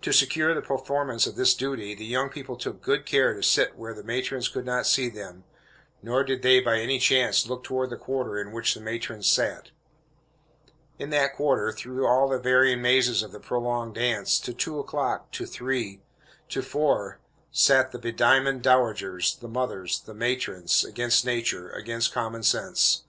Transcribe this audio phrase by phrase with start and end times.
[0.00, 3.76] To secure the performance of this duty, the young people took good care to sit
[3.76, 5.44] where the matrons could not see them,
[6.02, 9.70] nor did they, by any chance, look toward the quarter in which the matrons sat.
[10.98, 15.30] In that quarter, through all the varying mazes of the prolonged dance, to two o'clock,
[15.30, 16.02] to three,
[16.48, 17.20] to four,
[17.52, 23.04] sat the bediamonded dowagers, the mothers, the matrons against nature, against common sense.